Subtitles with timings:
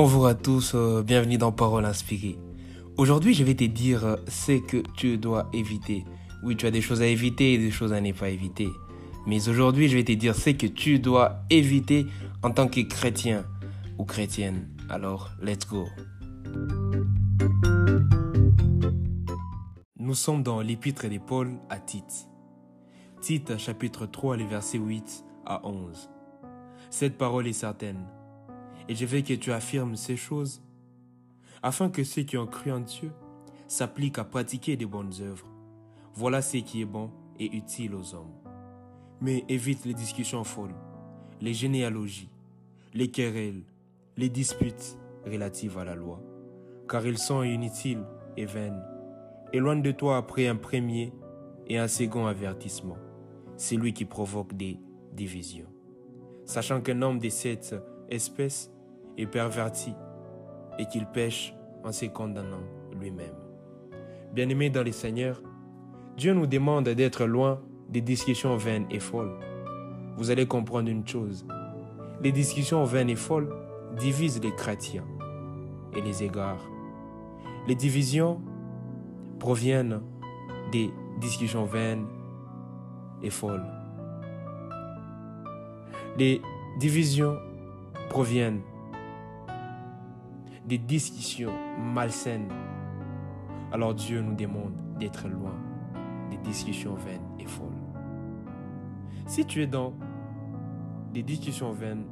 [0.00, 2.38] Bonjour à tous, euh, bienvenue dans Parole inspirée.
[2.96, 6.04] Aujourd'hui, je vais te dire euh, ce que tu dois éviter.
[6.44, 8.68] Oui, tu as des choses à éviter et des choses à ne pas éviter.
[9.26, 12.06] Mais aujourd'hui, je vais te dire ce que tu dois éviter
[12.44, 13.44] en tant que chrétien
[13.98, 14.68] ou chrétienne.
[14.88, 15.88] Alors, let's go.
[19.98, 22.28] Nous sommes dans l'épître de Paul à Tite.
[23.20, 26.08] Tite chapitre 3, les versets 8 à 11.
[26.88, 28.06] Cette parole est certaine.
[28.88, 30.62] Et je veux que tu affirmes ces choses
[31.62, 33.10] afin que ceux qui ont cru en Dieu
[33.66, 35.46] s'appliquent à pratiquer des bonnes œuvres.
[36.14, 38.32] Voilà ce qui est bon et utile aux hommes.
[39.20, 40.74] Mais évite les discussions folles,
[41.40, 42.30] les généalogies,
[42.94, 43.62] les querelles,
[44.16, 46.22] les disputes relatives à la loi,
[46.88, 48.04] car ils sont inutiles
[48.36, 48.82] et vaines.
[49.52, 51.12] Éloigne de toi après un premier
[51.66, 52.96] et un second avertissement.
[53.56, 54.78] C'est lui qui provoque des
[55.12, 55.68] divisions.
[56.44, 57.74] Sachant qu'un homme de cette
[58.08, 58.70] espèce
[59.18, 59.92] est perverti
[60.78, 62.62] et qu'il pêche en se condamnant
[62.98, 63.34] lui-même.
[64.32, 65.42] Bien-aimés dans les Seigneurs,
[66.16, 69.36] Dieu nous demande d'être loin des discussions vaines et folles.
[70.16, 71.46] Vous allez comprendre une chose.
[72.22, 73.54] Les discussions vaines et folles
[73.98, 75.04] divisent les chrétiens
[75.96, 76.68] et les égarent.
[77.66, 78.40] Les divisions
[79.38, 80.00] proviennent
[80.72, 82.06] des discussions vaines
[83.22, 83.64] et folles.
[86.18, 86.42] Les
[86.78, 87.38] divisions
[88.10, 88.62] proviennent
[90.68, 92.50] des discussions malsaines.
[93.72, 95.54] Alors Dieu nous demande d'être loin
[96.30, 97.72] des discussions vaines et folles.
[99.26, 99.94] Si tu es dans
[101.14, 102.04] des discussions vaines,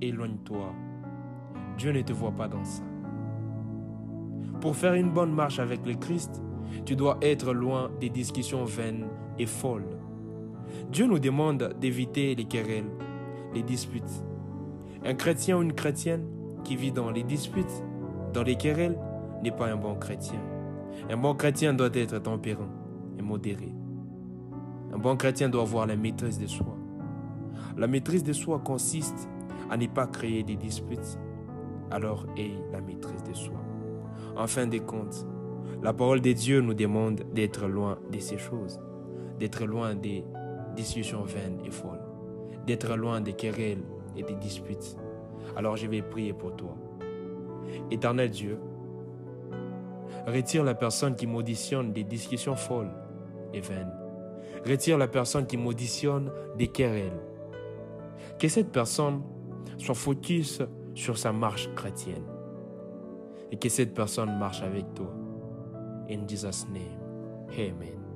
[0.00, 0.72] éloigne-toi.
[1.76, 2.84] Dieu ne te voit pas dans ça.
[4.60, 6.40] Pour faire une bonne marche avec le Christ,
[6.86, 9.98] tu dois être loin des discussions vaines et folles.
[10.92, 12.90] Dieu nous demande d'éviter les querelles,
[13.52, 14.24] les disputes.
[15.04, 16.33] Un chrétien ou une chrétienne
[16.64, 17.82] qui vit dans les disputes,
[18.32, 18.98] dans les querelles,
[19.42, 20.40] n'est pas un bon chrétien.
[21.10, 22.70] Un bon chrétien doit être tempérant
[23.18, 23.72] et modéré.
[24.92, 26.76] Un bon chrétien doit avoir la maîtrise de soi.
[27.76, 29.28] La maîtrise de soi consiste
[29.70, 31.18] à ne pas créer des disputes.
[31.90, 33.60] Alors aie la maîtrise de soi.
[34.36, 35.26] En fin de compte,
[35.82, 38.80] la parole de Dieu nous demande d'être loin de ces choses,
[39.38, 40.24] d'être loin des
[40.76, 42.02] discussions vaines et folles,
[42.66, 43.82] d'être loin des querelles
[44.16, 44.96] et des disputes.
[45.56, 46.76] Alors je vais prier pour toi.
[47.90, 48.58] Éternel Dieu,
[50.26, 52.92] retire la personne qui m'auditionne des discussions folles
[53.52, 53.92] et vaines.
[54.66, 57.20] Retire la personne qui m'auditionne des querelles.
[58.38, 59.22] Que cette personne
[59.78, 60.62] soit focus
[60.94, 62.24] sur sa marche chrétienne.
[63.50, 65.12] Et que cette personne marche avec toi.
[66.10, 66.98] In Jesus' name.
[67.52, 68.13] Amen.